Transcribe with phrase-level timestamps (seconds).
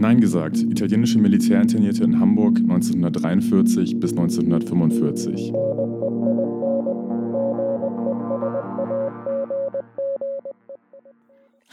[0.00, 5.52] Nein gesagt, italienische Militärinternierte in Hamburg 1943 bis 1945.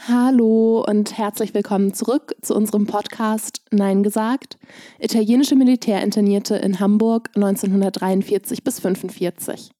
[0.08, 4.58] Hallo und herzlich willkommen zurück zu unserem Podcast Nein gesagt.
[4.98, 9.70] Italienische Militärinternierte in Hamburg 1943 bis 1945.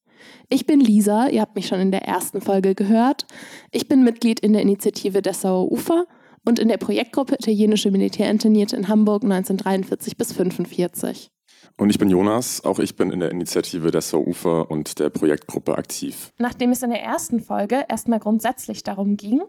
[0.49, 3.27] Ich bin Lisa, ihr habt mich schon in der ersten Folge gehört.
[3.73, 6.07] Ich bin Mitglied in der Initiative Dessauer Ufer
[6.47, 11.31] und in der Projektgruppe Italienische Militärinternierte in Hamburg 1943 bis 1945.
[11.77, 15.77] Und ich bin Jonas, auch ich bin in der Initiative Dessauer Ufer und der Projektgruppe
[15.77, 16.33] aktiv.
[16.39, 19.43] Nachdem es in der ersten Folge erstmal grundsätzlich darum ging,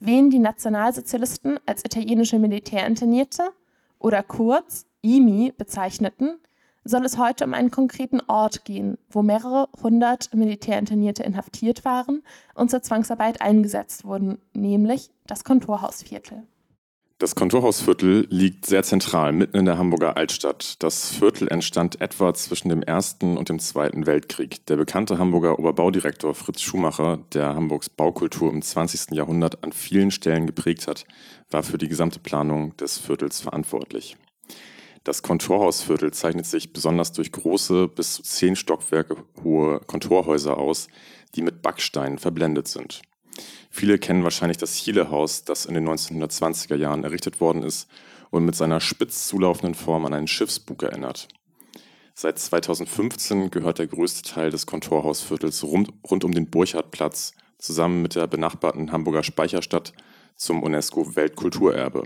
[0.00, 3.50] wen die Nationalsozialisten als italienische Militärinternierte
[3.98, 6.38] oder kurz IMI bezeichneten,
[6.84, 12.22] soll es heute um einen konkreten Ort gehen, wo mehrere hundert Militärinternierte inhaftiert waren
[12.54, 16.42] und zur Zwangsarbeit eingesetzt wurden, nämlich das Kontorhausviertel.
[17.20, 20.82] Das Kontorhausviertel liegt sehr zentral mitten in der Hamburger Altstadt.
[20.82, 24.64] Das Viertel entstand etwa zwischen dem Ersten und dem Zweiten Weltkrieg.
[24.64, 29.10] Der bekannte Hamburger Oberbaudirektor Fritz Schumacher, der Hamburgs Baukultur im 20.
[29.10, 31.04] Jahrhundert an vielen Stellen geprägt hat,
[31.50, 34.16] war für die gesamte Planung des Viertels verantwortlich.
[35.04, 40.88] Das Kontorhausviertel zeichnet sich besonders durch große, bis zu zehn Stockwerke hohe Kontorhäuser aus,
[41.34, 43.00] die mit Backsteinen verblendet sind.
[43.70, 47.88] Viele kennen wahrscheinlich das Chiele-Haus, das in den 1920er Jahren errichtet worden ist
[48.30, 51.28] und mit seiner spitz zulaufenden Form an einen Schiffsbug erinnert.
[52.14, 58.14] Seit 2015 gehört der größte Teil des Kontorhausviertels rund, rund um den Burchardplatz zusammen mit
[58.14, 59.94] der benachbarten Hamburger Speicherstadt
[60.36, 62.04] zum UNESCO-Weltkulturerbe.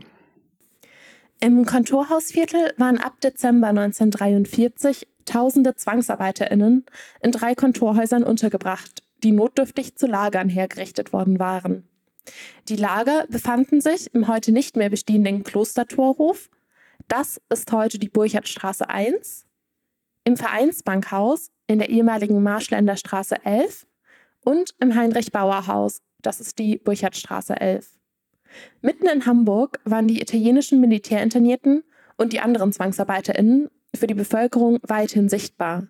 [1.44, 6.86] Im Kontorhausviertel waren ab Dezember 1943 tausende ZwangsarbeiterInnen
[7.20, 11.86] in drei Kontorhäusern untergebracht, die notdürftig zu Lagern hergerichtet worden waren.
[12.70, 16.48] Die Lager befanden sich im heute nicht mehr bestehenden Klostertorhof.
[17.08, 19.44] Das ist heute die Burchardstraße 1,
[20.24, 23.86] im Vereinsbankhaus in der ehemaligen Marschländer Straße 11
[24.46, 27.98] und im Heinrich-Bauer-Haus, das ist die Burchardstraße 11.
[28.82, 31.84] Mitten in Hamburg waren die italienischen Militärinternierten
[32.16, 35.88] und die anderen ZwangsarbeiterInnen für die Bevölkerung weithin sichtbar.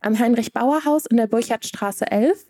[0.00, 2.46] Am Heinrich-Bauer-Haus in der Burchardstraße 11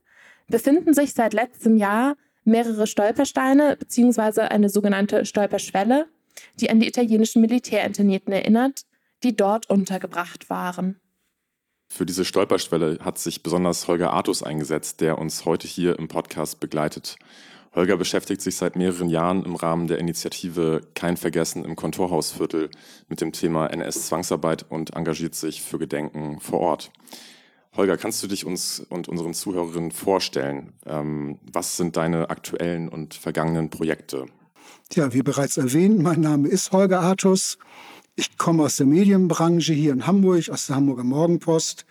[0.49, 4.43] befinden sich seit letztem Jahr mehrere Stolpersteine bzw.
[4.43, 6.06] eine sogenannte Stolperschwelle,
[6.61, 8.83] die an die italienischen Militärinternierten erinnert,
[9.23, 11.00] die dort untergebracht waren.
[11.89, 16.61] Für diese Stolperschwelle hat sich besonders Holger Artus eingesetzt, der uns heute hier im Podcast
[16.61, 17.17] begleitet.
[17.75, 22.71] Holger beschäftigt sich seit mehreren Jahren im Rahmen der Initiative Kein Vergessen im Kontorhausviertel
[23.09, 26.93] mit dem Thema NS-Zwangsarbeit und engagiert sich für Gedenken vor Ort.
[27.77, 30.73] Holger, kannst du dich uns und unseren Zuhörerinnen vorstellen?
[30.87, 34.27] Ähm, was sind deine aktuellen und vergangenen Projekte?
[34.93, 37.59] Ja, wie bereits erwähnt, mein Name ist Holger Artus.
[38.15, 41.85] Ich komme aus der Medienbranche hier in Hamburg, aus der Hamburger Morgenpost.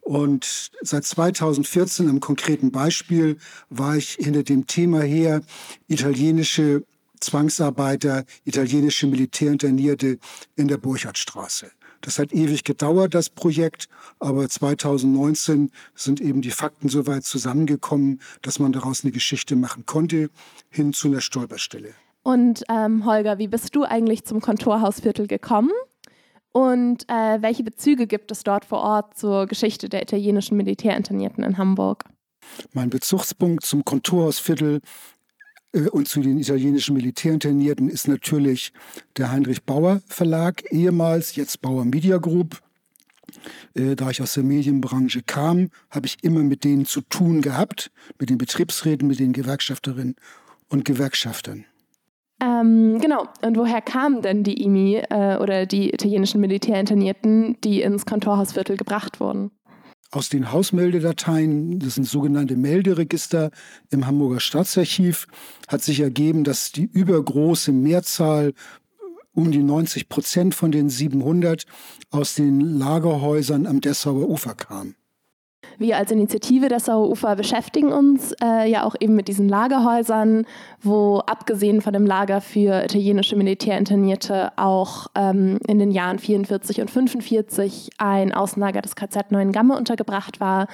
[0.00, 3.36] Und seit 2014 am konkreten Beispiel
[3.68, 5.42] war ich hinter dem Thema her,
[5.88, 6.84] italienische
[7.20, 10.18] Zwangsarbeiter, italienische Militärinternierte
[10.56, 11.70] in der Burchardstraße.
[12.00, 13.88] Das hat ewig gedauert, das Projekt,
[14.18, 19.84] aber 2019 sind eben die Fakten so weit zusammengekommen, dass man daraus eine Geschichte machen
[19.84, 20.30] konnte,
[20.70, 21.92] hin zu einer Stolperstelle.
[22.22, 25.72] Und ähm, Holger, wie bist du eigentlich zum Kontorhausviertel gekommen?
[26.52, 31.58] Und äh, welche Bezüge gibt es dort vor Ort zur Geschichte der italienischen Militärinternierten in
[31.58, 32.04] Hamburg?
[32.72, 34.80] Mein Bezugspunkt zum Kontorhausviertel
[35.72, 38.72] äh, und zu den italienischen Militärinternierten ist natürlich
[39.16, 42.60] der Heinrich Bauer Verlag, ehemals, jetzt Bauer Media Group.
[43.74, 47.92] Äh, da ich aus der Medienbranche kam, habe ich immer mit denen zu tun gehabt,
[48.18, 50.16] mit den Betriebsräten, mit den Gewerkschafterinnen
[50.68, 51.64] und Gewerkschaftern.
[52.42, 53.26] Ähm, genau.
[53.42, 59.20] Und woher kamen denn die IMI äh, oder die italienischen Militärinternierten, die ins Kontorhausviertel gebracht
[59.20, 59.50] wurden?
[60.12, 63.50] aus den Hausmeldedateien, das sind sogenannte Melderegister
[63.90, 65.26] im Hamburger Staatsarchiv,
[65.68, 68.52] hat sich ergeben, dass die übergroße Mehrzahl
[69.32, 71.64] um die 90 Prozent von den 700
[72.10, 74.96] aus den Lagerhäusern am Dessauer Ufer kam.
[75.80, 80.44] Wir als Initiative der Sauerufer beschäftigen uns äh, ja auch eben mit diesen Lagerhäusern,
[80.82, 86.90] wo abgesehen von dem Lager für italienische Militärinternierte auch ähm, in den Jahren 44 und
[86.90, 90.66] 45 ein Außenlager des KZ Neuengamme untergebracht war.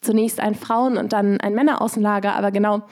[0.00, 2.82] Zunächst ein Frauen- und dann ein Männeraußenlager, aber genau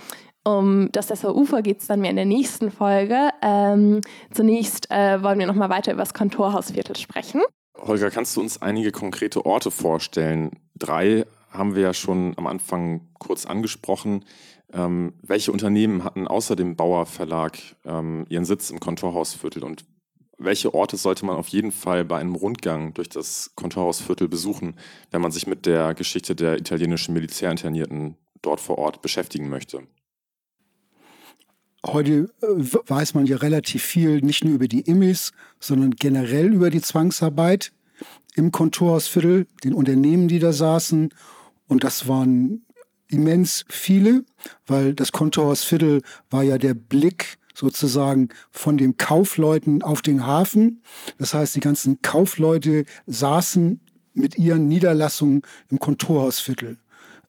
[0.44, 3.30] um das Dessauer Ufer geht es dann mehr in der nächsten Folge.
[3.42, 7.42] Ähm, zunächst äh, wollen wir nochmal weiter über das Kontorhausviertel sprechen.
[7.76, 10.52] Holger, kannst du uns einige konkrete Orte vorstellen?
[10.78, 14.25] Drei haben wir ja schon am Anfang kurz angesprochen.
[14.72, 19.84] Ähm, welche Unternehmen hatten außer dem Bauer Verlag ähm, ihren Sitz im Kontorhausviertel und
[20.38, 24.75] welche Orte sollte man auf jeden Fall bei einem Rundgang durch das Kontorhausviertel besuchen,
[25.10, 29.82] wenn man sich mit der Geschichte der italienischen Militärinternierten dort vor Ort beschäftigen möchte?
[31.87, 32.46] Heute äh,
[32.87, 37.72] weiß man ja relativ viel, nicht nur über die Immis, sondern generell über die Zwangsarbeit
[38.34, 41.10] im Kontorhausviertel, den Unternehmen, die da saßen.
[41.68, 42.64] Und das waren
[43.08, 44.24] immens viele,
[44.66, 50.82] weil das Kontorhausviertel war ja der Blick sozusagen von den Kaufleuten auf den Hafen.
[51.18, 53.80] Das heißt, die ganzen Kaufleute saßen
[54.12, 56.78] mit ihren Niederlassungen im Kontorhausviertel.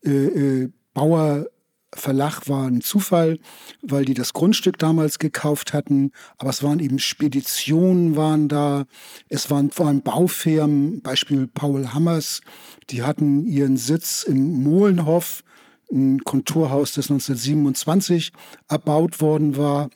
[0.03, 1.47] Äh, äh, Bauer
[1.93, 3.39] Verlag war ein Zufall,
[3.81, 6.11] weil die das Grundstück damals gekauft hatten.
[6.37, 8.85] Aber es waren eben Speditionen waren da.
[9.29, 12.41] Es waren vor allem Baufirmen, Beispiel Paul Hammers.
[12.89, 15.43] Die hatten ihren Sitz im Mohlenhof,
[15.91, 18.31] ein Konturhaus, das 1927
[18.67, 19.89] erbaut worden war.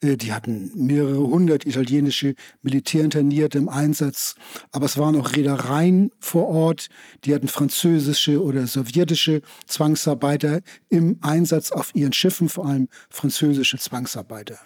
[0.00, 4.34] Äh, die hatten mehrere hundert italienische Militärinternierte im Einsatz,
[4.72, 6.88] aber es waren auch Reedereien vor Ort,
[7.24, 14.58] die hatten französische oder sowjetische Zwangsarbeiter im Einsatz auf ihren Schiffen, vor allem französische Zwangsarbeiter.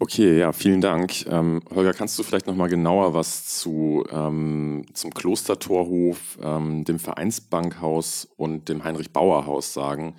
[0.00, 1.24] Okay, ja, vielen Dank.
[1.26, 6.98] Ähm, Holger, kannst du vielleicht noch mal genauer was zu, ähm, zum Klostertorhof, ähm, dem
[6.98, 10.16] Vereinsbankhaus und dem Heinrich-Bauer-Haus sagen?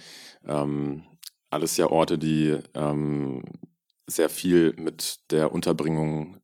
[0.47, 1.03] Ähm,
[1.49, 3.43] alles ja Orte, die ähm,
[4.07, 6.37] sehr viel mit der Unterbringung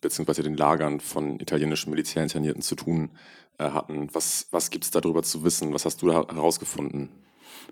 [0.00, 0.42] bzw.
[0.42, 3.10] den Lagern von italienischen Militärinternierten zu tun
[3.58, 4.08] äh, hatten.
[4.12, 5.74] Was, was gibt es darüber zu wissen?
[5.74, 7.08] Was hast du da herausgefunden?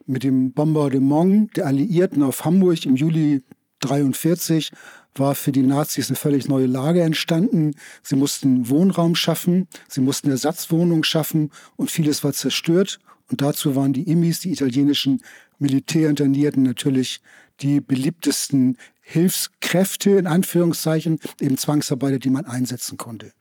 [0.06, 3.43] Mit dem Bombardement der Alliierten auf Hamburg im Juli
[3.84, 4.72] 1943
[5.14, 7.75] war für die Nazis eine völlig neue Lage entstanden.
[8.02, 12.99] Sie mussten Wohnraum schaffen, sie mussten Ersatzwohnungen schaffen und vieles war zerstört.
[13.31, 15.22] Und dazu waren die Immis, die italienischen
[15.58, 17.20] Militärinternierten, natürlich
[17.61, 23.32] die beliebtesten Hilfskräfte, in Anführungszeichen, eben Zwangsarbeiter, die man einsetzen konnte.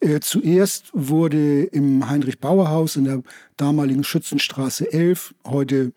[0.00, 3.22] Äh, zuerst wurde im Heinrich-Bauer-Haus in der
[3.56, 5.92] damaligen Schützenstraße 11, heute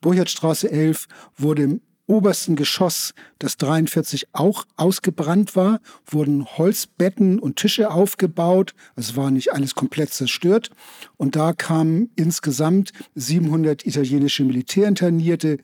[0.00, 8.74] Burchardstraße 11, wurde obersten Geschoss, das 43 auch ausgebrannt war, wurden Holzbetten und Tische aufgebaut.
[8.94, 10.70] Es war nicht alles komplett zerstört.
[11.16, 15.58] Und da kamen insgesamt 700 italienische Militärinternierte,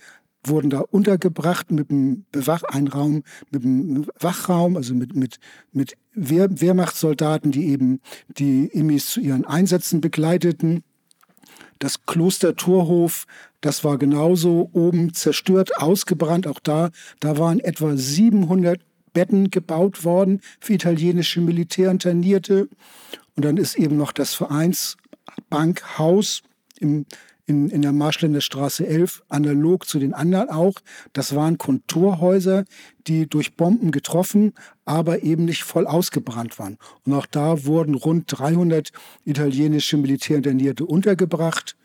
[0.45, 5.39] wurden da untergebracht mit einem Bewacheinraum, mit einem Wachraum, also mit, mit,
[5.73, 10.83] mit Wehr, Wehrmachtssoldaten, die eben die Immis zu ihren Einsätzen begleiteten.
[11.83, 13.27] Das Kloster Torhof,
[13.61, 16.47] das war genauso oben zerstört, ausgebrannt.
[16.47, 18.81] Auch da, da waren etwa 700
[19.13, 22.69] Betten gebaut worden für italienische Militärinternierte.
[23.35, 26.45] Und dann ist eben noch das Vereinsbankhaus
[26.79, 27.05] im
[27.47, 30.75] in, in der Marschländer Straße 11, analog zu den anderen auch.
[31.13, 32.65] Das waren Kontorhäuser,
[33.07, 34.55] die durch Bomben getroffen,
[34.85, 36.79] aber eben nicht voll ausgebrannt waren.
[37.05, 38.93] Und auch da wurden rund 300
[39.25, 41.77] italienische Militärinternierte untergebracht.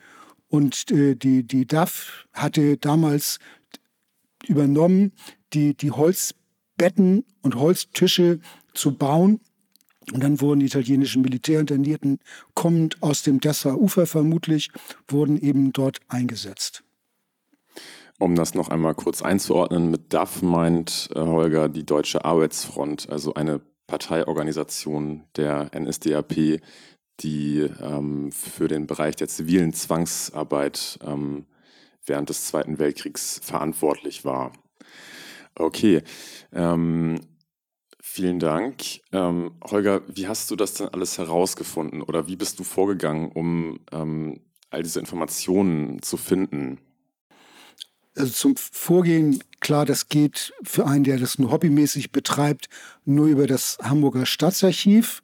[0.48, 3.40] Und äh, die, die DAF hatte damals
[4.48, 5.14] übernommen,
[5.54, 8.40] die, die Holzbetten und Holztische
[8.74, 9.42] zu bauen
[10.14, 12.20] und dann wurden die italienischen Militärinternierten,
[12.54, 14.70] kommend aus dem Dessauer Ufer vermutlich,
[15.08, 16.84] wurden eben dort eingesetzt.
[18.20, 23.36] Um das noch einmal kurz einzuordnen, mit DAF meint äh, Holger die Deutsche Arbeitsfront, also
[23.36, 26.62] eine Parteiorganisation der NSDAP,
[27.20, 31.46] die ähm, für den Bereich der zivilen Zwangsarbeit ähm,
[32.06, 34.52] während des Zweiten Weltkriegs verantwortlich war.
[35.56, 36.02] Okay.
[36.54, 37.20] Ähm,
[38.18, 38.82] Vielen Dank.
[39.12, 43.80] Ähm, Holger, wie hast du das denn alles herausgefunden oder wie bist du vorgegangen, um
[43.92, 44.40] ähm,
[44.72, 46.80] all diese Informationen zu finden?
[48.16, 52.70] Also zum Vorgehen, klar, das geht für einen, der das nur hobbymäßig betreibt,
[53.06, 55.22] nur über das Hamburger Staatsarchiv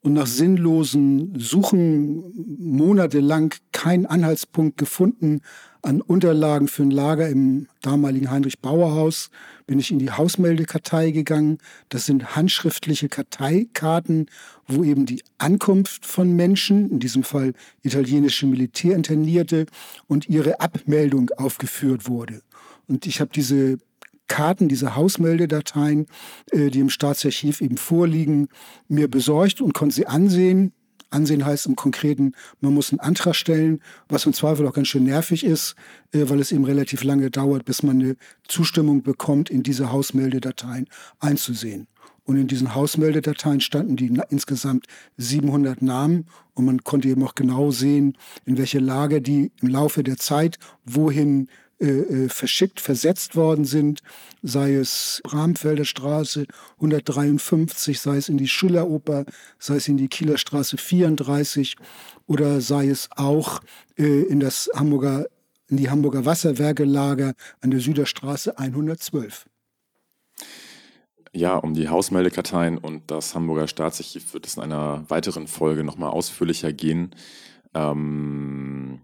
[0.00, 5.42] und nach sinnlosen Suchen monatelang keinen Anhaltspunkt gefunden
[5.86, 9.30] an Unterlagen für ein Lager im damaligen Heinrich-Bauer-Haus,
[9.66, 11.58] bin ich in die Hausmeldekartei gegangen.
[11.88, 14.26] Das sind handschriftliche Karteikarten,
[14.66, 17.52] wo eben die Ankunft von Menschen, in diesem Fall
[17.82, 19.66] italienische Militärinternierte,
[20.08, 22.42] und ihre Abmeldung aufgeführt wurde.
[22.88, 23.78] Und ich habe diese
[24.26, 26.06] Karten, diese Hausmeldedateien,
[26.50, 28.48] äh, die im Staatsarchiv eben vorliegen,
[28.88, 30.72] mir besorgt und konnte sie ansehen.
[31.10, 35.04] Ansehen heißt im Konkreten, man muss einen Antrag stellen, was im Zweifel auch ganz schön
[35.04, 35.76] nervig ist,
[36.12, 38.16] äh, weil es eben relativ lange dauert, bis man eine
[38.48, 40.88] Zustimmung bekommt, in diese Hausmeldedateien
[41.20, 41.86] einzusehen.
[42.24, 44.86] Und in diesen Hausmeldedateien standen die insgesamt
[45.16, 50.02] 700 Namen und man konnte eben auch genau sehen, in welche Lage die im Laufe
[50.02, 54.00] der Zeit wohin äh, äh, verschickt, versetzt worden sind,
[54.42, 59.26] sei es Bramfelder Straße 153, sei es in die Schilleroper,
[59.58, 61.76] sei es in die Kieler Straße 34
[62.26, 63.60] oder sei es auch
[63.98, 65.26] äh, in das Hamburger
[65.68, 69.46] in die Hamburger Wasserwerkelager an der Süderstraße 112.
[71.32, 76.10] Ja, um die Hausmeldekarteien und das Hamburger Staatsarchiv wird es in einer weiteren Folge nochmal
[76.10, 77.14] ausführlicher gehen.
[77.74, 79.02] Ähm,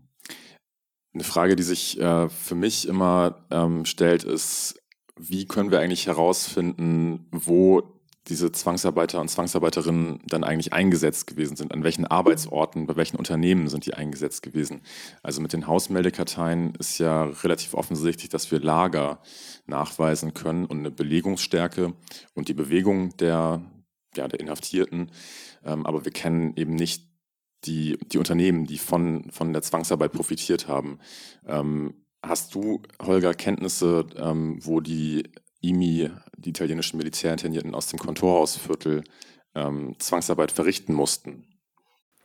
[1.14, 4.80] eine Frage, die sich äh, für mich immer ähm, stellt, ist,
[5.16, 7.82] wie können wir eigentlich herausfinden, wo
[8.28, 11.74] diese Zwangsarbeiter und Zwangsarbeiterinnen dann eigentlich eingesetzt gewesen sind.
[11.74, 14.82] An welchen Arbeitsorten, bei welchen Unternehmen sind die eingesetzt gewesen?
[15.22, 19.20] Also mit den Hausmeldekarteien ist ja relativ offensichtlich, dass wir Lager
[19.66, 21.94] nachweisen können und eine Belegungsstärke
[22.34, 23.62] und die Bewegung der,
[24.16, 25.10] ja, der Inhaftierten.
[25.64, 27.11] Ähm, aber wir kennen eben nicht
[27.64, 30.98] die, die Unternehmen, die von, von der Zwangsarbeit profitiert haben.
[31.46, 35.24] Ähm, hast du, Holger, Kenntnisse, ähm, wo die
[35.60, 39.04] IMI, die italienischen Militärinternierten aus dem Kontorhausviertel,
[39.54, 41.44] ähm, Zwangsarbeit verrichten mussten?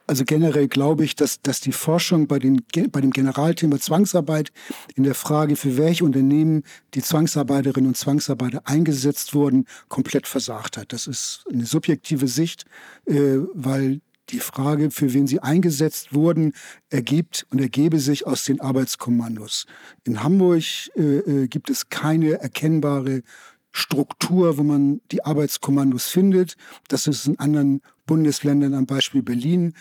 [0.10, 4.54] Also generell glaube ich, dass, dass die Forschung bei, den, bei dem Generalthema Zwangsarbeit
[4.96, 6.64] in der Frage, für welche Unternehmen
[6.94, 10.94] die Zwangsarbeiterinnen und Zwangsarbeiter eingesetzt wurden, komplett versagt hat.
[10.94, 12.64] Das ist eine subjektive Sicht,
[13.06, 16.54] äh, weil die Frage, für wen sie eingesetzt wurden,
[16.90, 19.66] ergibt und ergebe sich aus den Arbeitskommandos.
[20.04, 20.64] In Hamburg
[20.96, 23.24] äh, äh, gibt es keine erkennbare
[23.72, 26.56] Struktur, wo man die Arbeitskommandos findet.
[26.88, 29.74] Das ist in anderen Bundesländern, am Beispiel Berlin,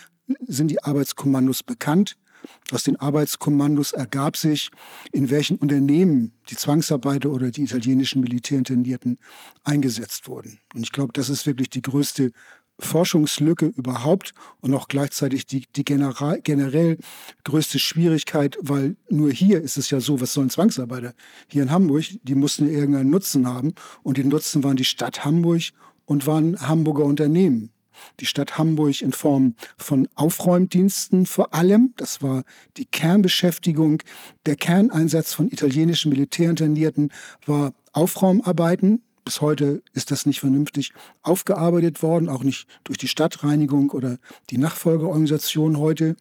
[0.45, 2.17] sind die Arbeitskommandos bekannt.
[2.71, 4.69] Aus den Arbeitskommandos ergab sich,
[5.11, 9.17] in welchen Unternehmen die Zwangsarbeiter oder die italienischen Militärinternierten
[9.63, 10.59] eingesetzt wurden.
[10.73, 12.31] Und ich glaube, das ist wirklich die größte
[12.79, 16.97] Forschungslücke überhaupt und auch gleichzeitig die, die generell
[17.43, 21.13] größte Schwierigkeit, weil nur hier ist es ja so, was sollen Zwangsarbeiter?
[21.47, 25.61] Hier in Hamburg, die mussten irgendeinen Nutzen haben und die Nutzen waren die Stadt Hamburg
[26.05, 27.71] und waren Hamburger Unternehmen.
[28.19, 32.43] Die Stadt Hamburg in Form von Aufräumdiensten vor allem, das war
[32.77, 34.03] die Kernbeschäftigung,
[34.45, 37.11] der Kerneinsatz von italienischen Militärinternierten
[37.45, 43.89] war Aufraumarbeiten, bis heute ist das nicht vernünftig aufgearbeitet worden, auch nicht durch die Stadtreinigung
[43.89, 44.19] oder
[44.51, 46.15] die Nachfolgeorganisation heute.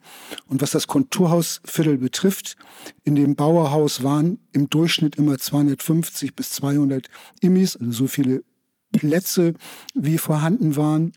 [0.48, 2.56] Und was das Konturhausviertel betrifft,
[3.04, 7.06] in dem Bauerhaus waren im Durchschnitt immer 250 bis 200
[7.40, 8.42] Immis, also so viele
[8.90, 9.54] Plätze
[9.94, 11.12] wie vorhanden waren.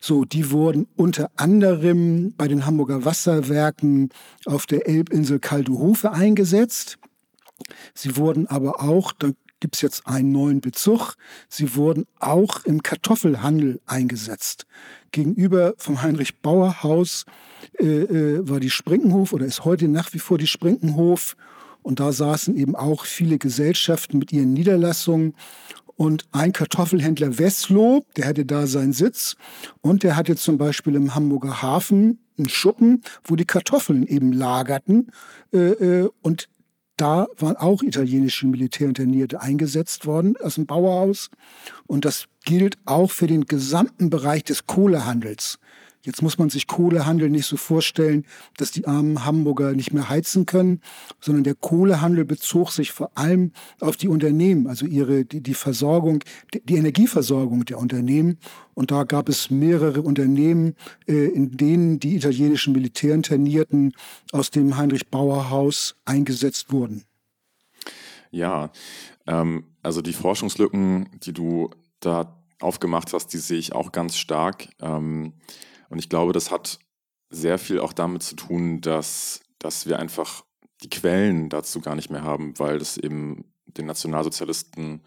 [0.00, 4.08] So, die wurden unter anderem bei den Hamburger Wasserwerken
[4.44, 6.98] auf der Elbinsel Kaldehofe eingesetzt.
[7.94, 9.30] Sie wurden aber auch, da
[9.60, 11.14] gibt es jetzt einen neuen Bezug.
[11.48, 14.66] Sie wurden auch im Kartoffelhandel eingesetzt.
[15.10, 17.24] Gegenüber vom Heinrich Bauer Haus
[17.78, 21.36] äh, äh, war die Sprinkenhof oder ist heute nach wie vor die Sprinkenhof.
[21.82, 25.34] Und da saßen eben auch viele Gesellschaften mit ihren Niederlassungen.
[25.96, 29.36] Und ein Kartoffelhändler Wesslow, der hatte da seinen Sitz.
[29.80, 35.10] Und der hatte zum Beispiel im Hamburger Hafen einen Schuppen, wo die Kartoffeln eben lagerten.
[35.52, 36.48] Äh, äh und
[37.00, 41.30] da waren auch italienische Militärinternierte eingesetzt worden aus dem Bauerhaus.
[41.86, 45.58] Und das gilt auch für den gesamten Bereich des Kohlehandels.
[46.08, 48.24] Jetzt muss man sich Kohlehandel nicht so vorstellen,
[48.56, 50.80] dass die armen Hamburger nicht mehr heizen können,
[51.20, 56.24] sondern der Kohlehandel bezog sich vor allem auf die Unternehmen, also ihre, die, die Versorgung,
[56.54, 58.38] die, die Energieversorgung der Unternehmen.
[58.72, 63.92] Und da gab es mehrere Unternehmen, äh, in denen die italienischen Militärinternierten
[64.32, 67.04] aus dem Heinrich Bauer Haus eingesetzt wurden.
[68.30, 68.70] Ja,
[69.26, 71.68] ähm, also die Forschungslücken, die du
[72.00, 74.70] da aufgemacht hast, die sehe ich auch ganz stark.
[74.80, 75.34] Ähm,
[75.88, 76.78] und ich glaube, das hat
[77.30, 80.44] sehr viel auch damit zu tun, dass, dass wir einfach
[80.82, 85.02] die Quellen dazu gar nicht mehr haben, weil das eben den Nationalsozialisten,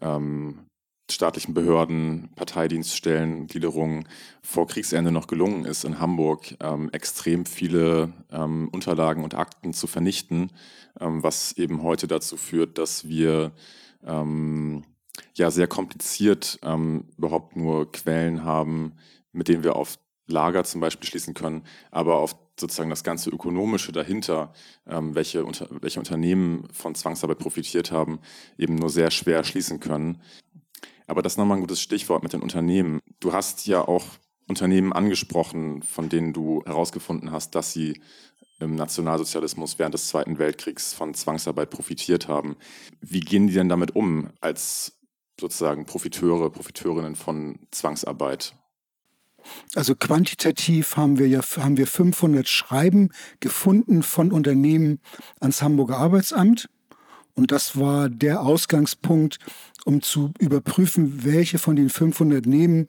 [0.00, 0.66] ähm,
[1.10, 4.08] staatlichen Behörden, Parteidienststellen, Gliederungen
[4.42, 9.86] vor Kriegsende noch gelungen ist, in Hamburg ähm, extrem viele ähm, Unterlagen und Akten zu
[9.86, 10.50] vernichten,
[11.00, 13.52] ähm, was eben heute dazu führt, dass wir
[14.04, 14.84] ähm,
[15.34, 18.94] ja sehr kompliziert ähm, überhaupt nur Quellen haben,
[19.32, 23.92] mit denen wir auf Lager zum Beispiel schließen können, aber auf sozusagen das ganze Ökonomische
[23.92, 24.52] dahinter,
[24.86, 28.20] ähm, welche, unter, welche Unternehmen von Zwangsarbeit profitiert haben,
[28.56, 30.20] eben nur sehr schwer schließen können.
[31.06, 33.00] Aber das ist nochmal ein gutes Stichwort mit den Unternehmen.
[33.20, 34.04] Du hast ja auch
[34.46, 38.00] Unternehmen angesprochen, von denen du herausgefunden hast, dass sie
[38.60, 42.56] im Nationalsozialismus während des Zweiten Weltkriegs von Zwangsarbeit profitiert haben.
[43.00, 45.00] Wie gehen die denn damit um als
[45.40, 48.54] sozusagen Profiteure, Profiteurinnen von Zwangsarbeit?
[49.74, 53.10] Also quantitativ haben wir ja haben wir 500 Schreiben
[53.40, 55.00] gefunden von Unternehmen
[55.40, 56.68] ans Hamburger Arbeitsamt
[57.34, 59.38] Und das war der Ausgangspunkt,
[59.84, 62.88] um zu überprüfen, welche von den 500 Nehmen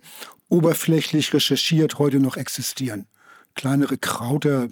[0.49, 3.07] oberflächlich recherchiert heute noch existieren.
[3.55, 4.69] Kleinere Krauter,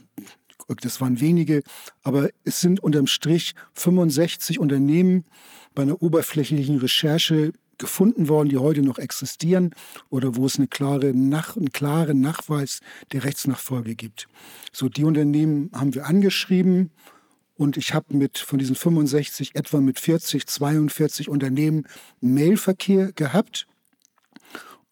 [0.82, 1.64] das waren wenige,
[2.04, 5.26] aber es sind unterm Strich 65 Unternehmen
[5.74, 9.74] bei einer oberflächlichen Recherche gefunden worden, die heute noch existieren
[10.10, 12.80] oder wo es eine klare Nach einen klaren Nachweis
[13.12, 14.28] der Rechtsnachfolge gibt.
[14.72, 16.92] So, die Unternehmen haben wir angeschrieben
[17.56, 21.88] und ich habe mit von diesen 65 etwa mit 40, 42 Unternehmen
[22.20, 23.68] Mailverkehr gehabt.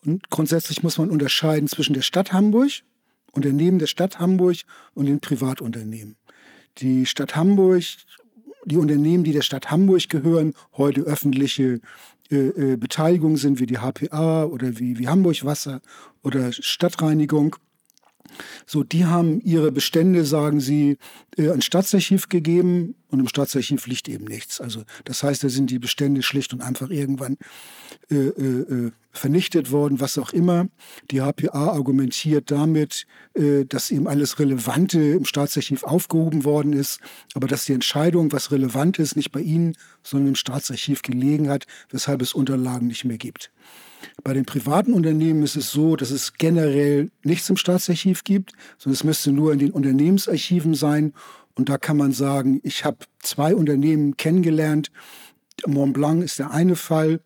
[0.05, 2.71] Und grundsätzlich muss man unterscheiden zwischen der Stadt Hamburg,
[3.31, 4.57] Unternehmen der Stadt Hamburg
[4.93, 6.17] und den Privatunternehmen.
[6.77, 7.83] Die Stadt Hamburg,
[8.65, 11.81] die Unternehmen, die der Stadt Hamburg gehören, heute öffentliche
[12.31, 15.81] äh, äh, Beteiligungen sind, wie die HPA oder wie, wie Hamburg Wasser
[16.23, 17.55] oder Stadtreinigung,
[18.65, 20.97] so, die haben ihre Bestände, sagen sie,
[21.37, 24.61] äh, ein Staatsarchiv gegeben und im Staatsarchiv liegt eben nichts.
[24.61, 27.37] Also das heißt, da sind die Bestände schlicht und einfach irgendwann
[28.09, 30.67] äh, äh, äh vernichtet worden, was auch immer.
[31.11, 37.01] Die HPA argumentiert damit, äh, dass eben alles Relevante im Staatsarchiv aufgehoben worden ist,
[37.33, 41.65] aber dass die Entscheidung, was relevant ist, nicht bei ihnen, sondern im Staatsarchiv gelegen hat,
[41.89, 43.51] weshalb es Unterlagen nicht mehr gibt.
[44.23, 48.93] Bei den privaten Unternehmen ist es so, dass es generell nichts im Staatsarchiv gibt, sondern
[48.93, 51.13] es müsste nur in den Unternehmensarchiven sein.
[51.55, 54.91] Und da kann man sagen, ich habe zwei Unternehmen kennengelernt.
[55.67, 57.21] Mont Blanc ist der eine Fall,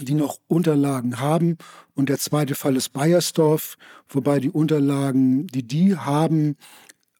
[0.00, 1.58] die noch Unterlagen haben.
[1.94, 3.76] Und der zweite Fall ist Bayersdorf,
[4.08, 6.56] wobei die Unterlagen, die die haben,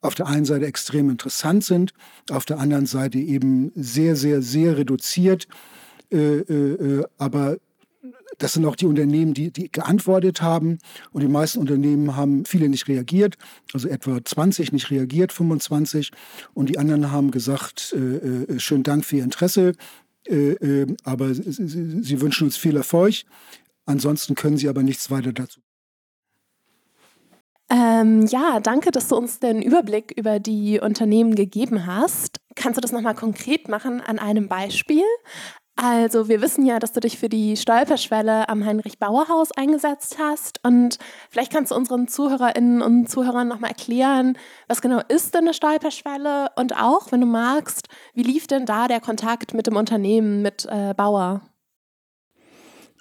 [0.01, 1.93] auf der einen Seite extrem interessant sind,
[2.31, 5.49] auf der anderen Seite eben sehr, sehr, sehr reduziert.
[6.11, 7.59] Äh, äh, äh aber
[8.39, 10.79] das sind auch die Unternehmen, die, die geantwortet haben.
[11.13, 13.37] Und die meisten Unternehmen haben viele nicht reagiert,
[13.73, 16.13] also etwa 20 nicht reagiert, 25.
[16.55, 19.73] Und die anderen haben gesagt, äh, äh, schönen Dank für Ihr Interesse,
[20.27, 23.25] äh, äh, aber sie, sie wünschen uns viel Erfolg.
[23.87, 25.61] Ansonsten können sie aber nichts weiter dazu.
[27.71, 32.41] Ähm, ja, danke, dass du uns den Überblick über die Unternehmen gegeben hast.
[32.55, 35.05] Kannst du das nochmal konkret machen an einem Beispiel?
[35.81, 40.99] Also wir wissen ja, dass du dich für die Stolperschwelle am Heinrich-Bauer-Haus eingesetzt hast und
[41.31, 44.37] vielleicht kannst du unseren Zuhörerinnen und Zuhörern nochmal erklären,
[44.67, 48.89] was genau ist denn eine Stolperschwelle und auch, wenn du magst, wie lief denn da
[48.89, 51.43] der Kontakt mit dem Unternehmen, mit äh, Bauer?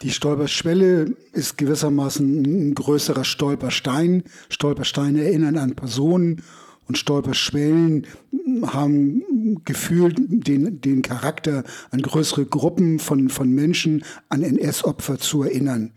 [0.03, 4.23] Die Stolperschwelle ist gewissermaßen ein größerer Stolperstein.
[4.49, 6.43] Stolpersteine erinnern an Personen
[6.87, 8.05] und Stolperschwellen
[8.67, 9.23] haben
[9.65, 15.93] gefühlt den, den Charakter, an größere Gruppen von, von Menschen an NS-Opfer zu erinnern.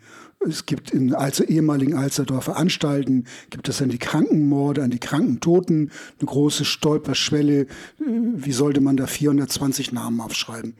[0.46, 5.90] Es gibt in Alzer, ehemaligen Alsterdorfer Anstalten, gibt es an die Krankenmorde, an die Krankentoten
[6.18, 7.66] eine große Stolperschwelle.
[7.98, 10.74] Wie sollte man da 420 Namen aufschreiben?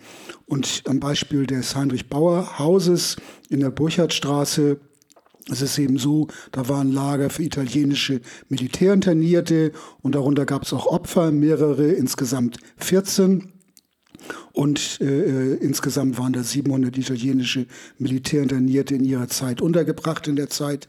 [0.47, 3.17] Und am Beispiel des Heinrich Bauer Hauses
[3.51, 4.81] in der Burchardstraße
[5.51, 10.87] es ist eben so, da waren Lager für italienische Militärinternierte und darunter gab es auch
[10.87, 13.53] Opfer, mehrere, insgesamt 14.
[14.53, 17.67] Und äh, äh, insgesamt waren da 700 italienische
[17.99, 20.89] Militärinternierte in ihrer Zeit untergebracht in der Zeit.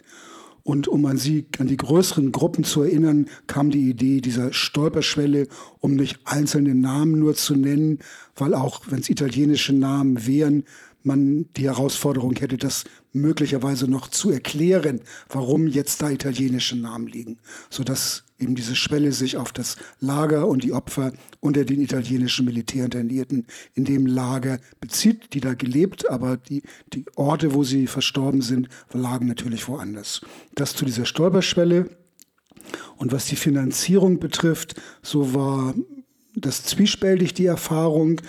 [0.63, 5.47] Und um an sie, an die größeren Gruppen zu erinnern, kam die Idee dieser Stolperschwelle,
[5.79, 7.99] um nicht einzelne Namen nur zu nennen,
[8.35, 10.63] weil auch wenn es italienische Namen wären,
[11.03, 12.83] man die Herausforderung hätte, das
[13.13, 17.37] möglicherweise noch zu erklären, warum jetzt da italienische Namen liegen,
[17.69, 23.45] sodass eben diese Schwelle sich auf das Lager und die Opfer unter den italienischen Militärinternierten
[23.73, 28.69] in dem Lager bezieht, die da gelebt, aber die, die Orte, wo sie verstorben sind,
[28.93, 30.21] lagen natürlich woanders.
[30.55, 31.89] Das zu dieser Stolperschwelle.
[32.97, 35.73] Und was die Finanzierung betrifft, so war
[36.35, 38.21] das zwiespältig die Erfahrung.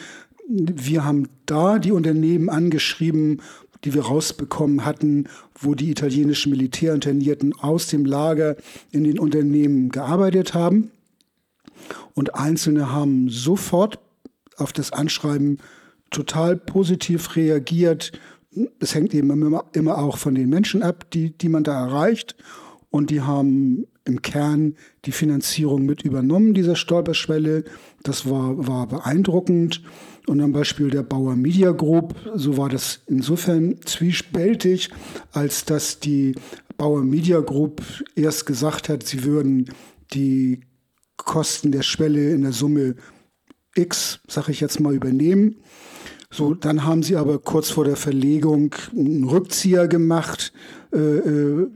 [0.55, 3.41] Wir haben da die Unternehmen angeschrieben,
[3.85, 8.57] die wir rausbekommen hatten, wo die italienischen Militärinternierten aus dem Lager
[8.91, 10.91] in den Unternehmen gearbeitet haben.
[12.15, 13.99] Und Einzelne haben sofort
[14.57, 15.59] auf das Anschreiben
[16.11, 18.13] total positiv reagiert.
[18.79, 19.31] Es hängt eben
[19.73, 22.37] immer, auch von den Menschen ab, die, die man da erreicht.
[22.93, 24.77] Und die haben im Kern
[25.07, 27.65] die Finanzierung mit übernommen, dieser Stolperschwelle.
[28.03, 29.83] Das war, war beeindruckend.
[30.27, 34.91] Und am Beispiel der Bauer Media Group, so war das insofern zwiespältig,
[35.33, 36.35] als dass die
[36.77, 37.83] Bauer Media Group
[38.15, 39.71] erst gesagt hat, sie würden
[40.13, 40.61] die
[41.17, 42.97] Kosten der Schwelle in der Summe
[43.75, 45.57] X, sage ich jetzt mal, übernehmen.
[46.31, 50.53] So, dann haben sie aber kurz vor der Verlegung einen Rückzieher gemacht.
[50.93, 51.69] Äh, äh,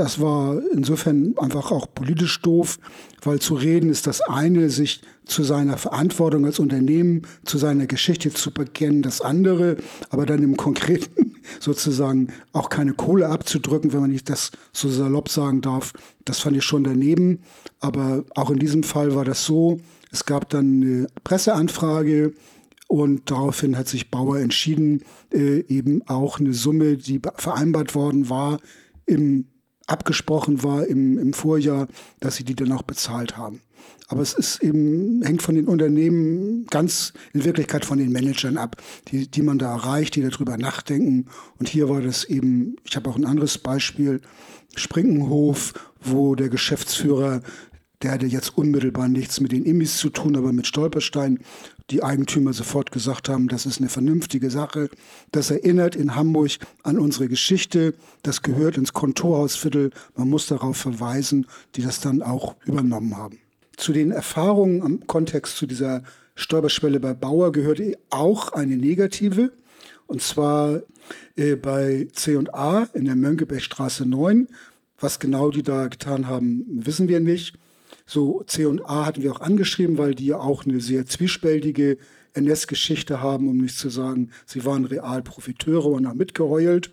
[0.00, 2.78] das war insofern einfach auch politisch doof,
[3.22, 8.30] weil zu reden ist das eine, sich zu seiner Verantwortung als Unternehmen, zu seiner Geschichte
[8.30, 9.76] zu bekennen, das andere,
[10.08, 15.28] aber dann im Konkreten sozusagen auch keine Kohle abzudrücken, wenn man nicht das so salopp
[15.28, 15.92] sagen darf,
[16.24, 17.42] das fand ich schon daneben.
[17.78, 22.32] Aber auch in diesem Fall war das so, es gab dann eine Presseanfrage,
[22.88, 28.58] und daraufhin hat sich Bauer entschieden, äh, eben auch eine Summe, die vereinbart worden war,
[29.06, 29.46] im,
[29.90, 31.88] abgesprochen war im, im Vorjahr,
[32.20, 33.60] dass sie die dann auch bezahlt haben.
[34.08, 38.76] Aber es ist eben, hängt von den Unternehmen ganz in Wirklichkeit von den Managern ab,
[39.08, 41.26] die, die man da erreicht, die darüber nachdenken.
[41.58, 44.20] Und hier war das eben, ich habe auch ein anderes Beispiel,
[44.76, 47.42] Sprinkenhof, wo der Geschäftsführer
[48.02, 51.40] der hatte jetzt unmittelbar nichts mit den Immis zu tun, aber mit Stolperstein.
[51.90, 54.90] Die Eigentümer sofort gesagt haben, das ist eine vernünftige Sache.
[55.32, 56.52] Das erinnert in Hamburg
[56.84, 57.94] an unsere Geschichte.
[58.22, 59.90] Das gehört ins Kontorhausviertel.
[60.14, 63.38] Man muss darauf verweisen, die das dann auch übernommen haben.
[63.76, 66.04] Zu den Erfahrungen am Kontext zu dieser
[66.36, 69.52] Stolperschwelle bei Bauer gehört auch eine negative.
[70.06, 70.82] Und zwar
[71.36, 74.46] äh, bei C&A in der Mönckebergstraße 9.
[75.00, 77.56] Was genau die da getan haben, wissen wir nicht.
[78.10, 81.96] So C&A hatten wir auch angeschrieben, weil die ja auch eine sehr zwiespältige
[82.32, 86.90] NS-Geschichte haben, um nicht zu sagen, sie waren real Profiteure und haben mitgeheult.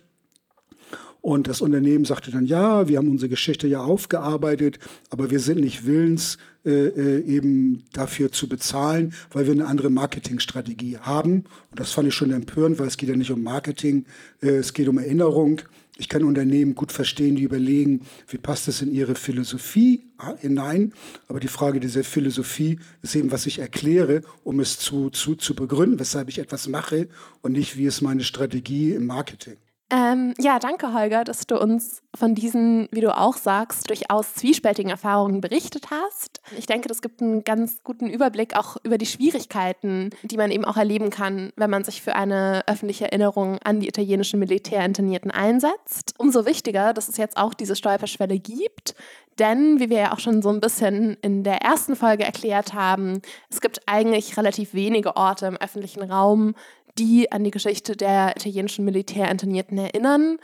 [1.20, 4.78] Und das Unternehmen sagte dann, ja, wir haben unsere Geschichte ja aufgearbeitet,
[5.10, 9.90] aber wir sind nicht willens, äh, äh eben dafür zu bezahlen, weil wir eine andere
[9.90, 11.46] Marketingstrategie haben.
[11.72, 14.04] Und das fand ich schon empörend, weil es geht ja nicht um Marketing,
[14.40, 15.62] äh, es geht um Erinnerung.
[16.00, 20.04] Ich kann Unternehmen gut verstehen, die überlegen, wie passt das in ihre Philosophie
[20.38, 20.92] hinein.
[21.26, 25.56] Aber die Frage dieser Philosophie ist eben, was ich erkläre, um es zu, zu, zu
[25.56, 27.08] begründen, weshalb ich etwas mache
[27.42, 29.56] und nicht, wie ist meine Strategie im Marketing.
[29.90, 34.90] Ähm, ja, danke, Holger, dass du uns von diesen, wie du auch sagst, durchaus zwiespältigen
[34.90, 36.42] Erfahrungen berichtet hast.
[36.58, 40.66] Ich denke, das gibt einen ganz guten Überblick auch über die Schwierigkeiten, die man eben
[40.66, 46.14] auch erleben kann, wenn man sich für eine öffentliche Erinnerung an die italienischen Militärinternierten einsetzt.
[46.18, 48.94] Umso wichtiger, dass es jetzt auch diese Stolperschwelle gibt,
[49.38, 53.22] denn, wie wir ja auch schon so ein bisschen in der ersten Folge erklärt haben,
[53.50, 56.54] es gibt eigentlich relativ wenige Orte im öffentlichen Raum,
[56.98, 60.38] die an die Geschichte der italienischen Militärinternierten erinnern.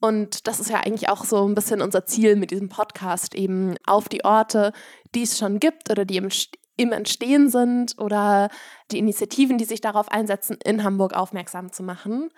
[0.00, 3.74] Und das ist ja eigentlich auch so ein bisschen unser Ziel mit diesem Podcast, eben
[3.84, 4.72] auf die Orte,
[5.14, 6.28] die es schon gibt oder die im,
[6.76, 8.48] im Entstehen sind oder
[8.92, 12.30] die Initiativen, die sich darauf einsetzen, in Hamburg aufmerksam zu machen.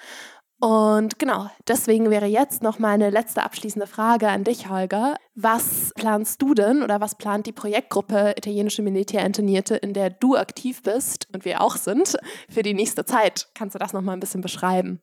[0.60, 5.16] Und genau, deswegen wäre jetzt noch meine letzte abschließende Frage an dich, Holger.
[5.34, 10.82] Was planst du denn oder was plant die Projektgruppe Italienische Militärinternierte, in der du aktiv
[10.82, 12.18] bist und wir auch sind,
[12.50, 13.48] für die nächste Zeit?
[13.54, 15.00] Kannst du das noch mal ein bisschen beschreiben?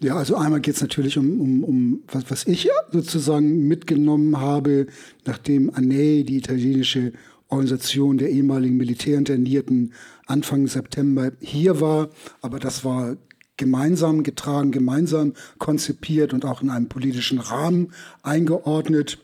[0.00, 4.88] Ja, also einmal geht es natürlich um, um, um was, was ich sozusagen mitgenommen habe,
[5.24, 7.12] nachdem ANEI, die italienische
[7.48, 9.92] Organisation der ehemaligen Militärinternierten,
[10.26, 12.10] Anfang September hier war.
[12.42, 13.16] Aber das war
[13.58, 17.92] gemeinsam getragen, gemeinsam konzipiert und auch in einem politischen Rahmen
[18.22, 19.18] eingeordnet.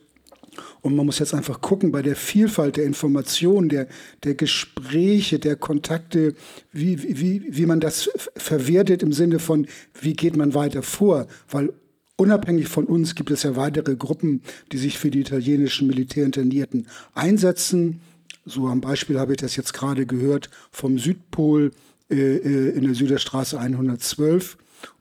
[0.82, 3.88] Und man muss jetzt einfach gucken, bei der Vielfalt der Informationen, der,
[4.22, 6.34] der Gespräche, der Kontakte,
[6.72, 9.66] wie, wie, wie man das verwertet im Sinne von,
[9.98, 11.26] wie geht man weiter vor?
[11.48, 11.72] Weil
[12.16, 14.42] unabhängig von uns gibt es ja weitere Gruppen,
[14.72, 18.00] die sich für die italienischen Militärinternierten einsetzen.
[18.44, 21.72] So am Beispiel habe ich das jetzt gerade gehört vom Südpol
[22.14, 24.56] in der Süderstraße 112.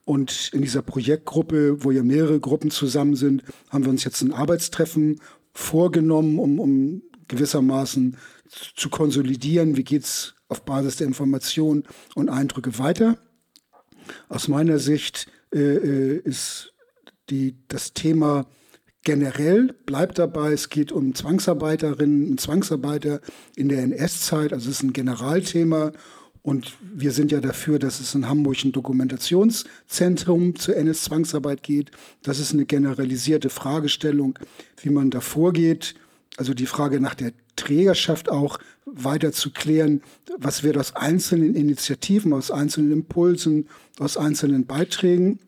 [0.05, 4.33] Und in dieser Projektgruppe, wo ja mehrere Gruppen zusammen sind, haben wir uns jetzt ein
[4.33, 5.19] Arbeitstreffen
[5.53, 8.17] vorgenommen, um, um gewissermaßen
[8.75, 11.83] zu konsolidieren, wie geht es auf Basis der Informationen
[12.15, 13.17] und Eindrücke weiter.
[14.29, 16.73] Aus meiner Sicht äh, äh, ist
[17.29, 18.45] die, das Thema
[19.03, 23.21] generell, bleibt dabei, es geht um Zwangsarbeiterinnen und Zwangsarbeiter
[23.55, 25.91] in der NS-Zeit, also es ist ein Generalthema
[26.43, 31.91] und wir sind ja dafür, dass es in Hamburg ein Dokumentationszentrum zur NS-Zwangsarbeit geht.
[32.21, 34.37] Das ist eine generalisierte Fragestellung,
[34.81, 35.95] wie man da vorgeht.
[36.35, 40.01] Also die Frage nach der Trägerschaft auch weiter zu klären.
[40.37, 45.39] Was wird aus einzelnen Initiativen, aus einzelnen Impulsen, aus einzelnen Beiträgen?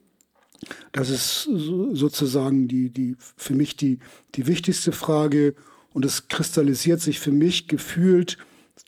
[0.93, 1.49] Das ist
[1.91, 3.99] sozusagen die, die, für mich die,
[4.35, 5.55] die wichtigste Frage.
[5.91, 8.37] Und es kristallisiert sich für mich gefühlt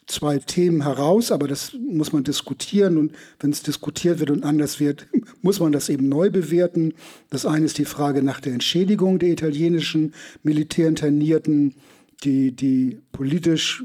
[0.06, 4.80] zwei Themen heraus, aber das muss man diskutieren und wenn es diskutiert wird und anders
[4.80, 5.08] wird,
[5.42, 6.94] muss man das eben neu bewerten.
[7.30, 11.76] Das eine ist die Frage nach der Entschädigung der italienischen Militärinternierten,
[12.24, 13.84] die, die politisch,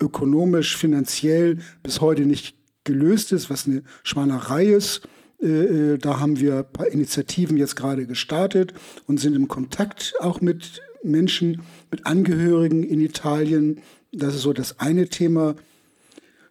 [0.00, 5.02] ökonomisch, finanziell bis heute nicht gelöst ist, was eine Schwanerei ist.
[5.42, 8.74] Äh, äh, da haben wir ein paar Initiativen jetzt gerade gestartet
[9.06, 13.80] und sind im Kontakt auch mit Menschen, mit Angehörigen in Italien.
[14.12, 15.54] Das ist so das eine Thema.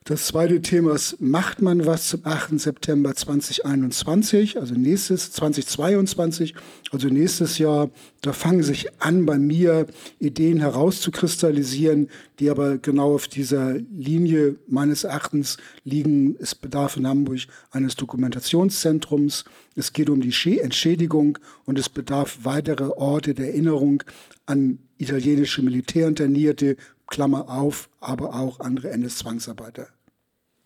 [0.04, 2.60] Das zweite Thema ist, macht man was zum 8.
[2.60, 6.54] September 2021, also nächstes 2022,
[6.92, 7.90] also nächstes Jahr.
[8.22, 9.88] Da fangen sich an, bei mir
[10.20, 16.38] Ideen herauszukristallisieren, die aber genau auf dieser Linie meines Erachtens liegen.
[16.40, 17.42] Es bedarf in Hamburg
[17.72, 19.46] eines Dokumentationszentrums.
[19.76, 24.04] Es geht um die Entschädigung und es bedarf weitere Orte der Erinnerung
[24.46, 29.88] an italienische Militärinternierte, Klammer auf, aber auch andere NS-Zwangsarbeiter.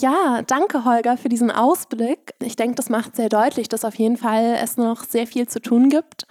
[0.01, 2.33] Ja, danke Holger für diesen Ausblick.
[2.41, 5.61] Ich denke, das macht sehr deutlich, dass auf jeden Fall es noch sehr viel zu
[5.61, 6.25] tun gibt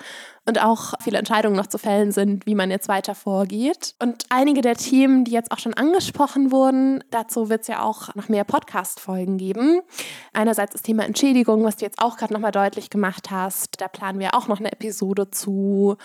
[0.44, 3.94] und auch viele Entscheidungen noch zu fällen sind, wie man jetzt weiter vorgeht.
[4.02, 8.12] Und einige der Themen, die jetzt auch schon angesprochen wurden, dazu wird es ja auch
[8.16, 9.82] noch mehr Podcast-Folgen geben.
[10.32, 13.80] Einerseits das Thema Entschädigung, was du jetzt auch gerade nochmal deutlich gemacht hast.
[13.80, 15.96] Da planen wir auch noch eine Episode zu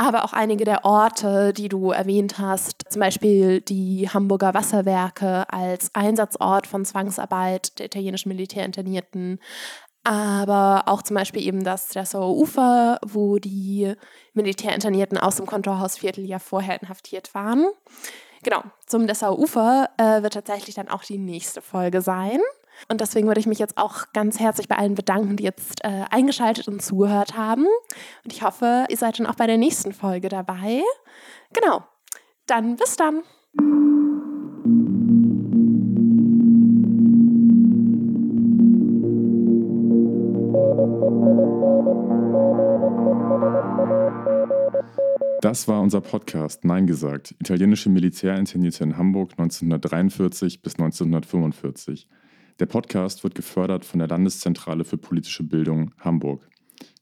[0.00, 5.94] aber auch einige der Orte, die du erwähnt hast, zum Beispiel die Hamburger Wasserwerke als
[5.94, 9.38] Einsatzort von Zwangsarbeit der italienischen Militärinternierten,
[10.02, 13.92] aber auch zum Beispiel eben das Dessauer Ufer, wo die
[14.32, 17.66] Militärinternierten aus dem Kontorhausviertel ja vorher inhaftiert waren.
[18.42, 22.40] Genau, zum Dessauer Ufer äh, wird tatsächlich dann auch die nächste Folge sein.
[22.88, 26.04] Und deswegen würde ich mich jetzt auch ganz herzlich bei allen bedanken, die jetzt äh,
[26.10, 27.66] eingeschaltet und zugehört haben.
[28.24, 30.82] Und ich hoffe, ihr seid dann auch bei der nächsten Folge dabei.
[31.52, 31.84] Genau.
[32.46, 33.22] Dann bis dann.
[45.40, 47.34] Das war unser Podcast Nein gesagt.
[47.40, 52.06] Italienische Militärinternierte in Hamburg 1943 bis 1945.
[52.60, 56.46] Der Podcast wird gefördert von der Landeszentrale für politische Bildung Hamburg.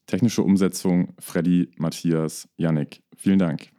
[0.07, 3.03] Technische Umsetzung Freddy, Matthias, Yannick.
[3.17, 3.69] Vielen Dank.